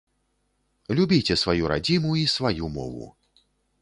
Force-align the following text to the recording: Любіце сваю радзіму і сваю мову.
Любіце 0.99 1.37
сваю 1.43 1.63
радзіму 1.73 2.11
і 2.23 2.27
сваю 2.35 2.71
мову. 2.79 3.05